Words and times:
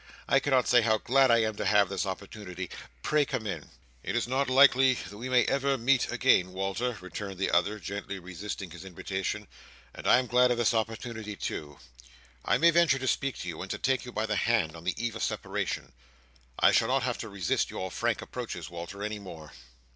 I 0.27 0.39
cannot 0.39 0.67
say 0.67 0.81
how 0.81 0.97
glad 0.97 1.29
I 1.29 1.43
am 1.43 1.55
to 1.57 1.65
have 1.65 1.87
this 1.87 2.07
opportunity. 2.07 2.71
Pray 3.03 3.23
come 3.23 3.45
in." 3.45 3.69
"It 4.01 4.15
is 4.15 4.27
not 4.27 4.49
likely 4.49 4.95
that 4.95 5.17
we 5.19 5.29
may 5.29 5.43
ever 5.45 5.77
meet 5.77 6.11
again, 6.11 6.53
Walter," 6.53 6.97
returned 7.01 7.37
the 7.37 7.51
other, 7.51 7.77
gently 7.77 8.17
resisting 8.17 8.71
his 8.71 8.83
invitation, 8.83 9.47
"and 9.93 10.07
I 10.07 10.17
am 10.17 10.25
glad 10.25 10.49
of 10.49 10.57
this 10.57 10.73
opportunity 10.73 11.35
too. 11.35 11.77
I 12.43 12.57
may 12.57 12.71
venture 12.71 12.97
to 12.97 13.07
speak 13.07 13.37
to 13.41 13.47
you, 13.47 13.61
and 13.61 13.69
to 13.69 13.77
take 13.77 14.03
you 14.03 14.11
by 14.11 14.25
the 14.25 14.37
hand, 14.37 14.75
on 14.75 14.85
the 14.85 14.95
eve 14.97 15.15
of 15.15 15.21
separation. 15.21 15.93
I 16.57 16.71
shall 16.71 16.87
not 16.87 17.03
have 17.03 17.19
to 17.19 17.29
resist 17.29 17.69
your 17.69 17.91
frank 17.91 18.23
approaches, 18.23 18.71
Walter, 18.71 19.03
any 19.03 19.19
more." 19.19 19.51